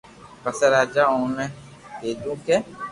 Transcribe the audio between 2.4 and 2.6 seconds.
ڪي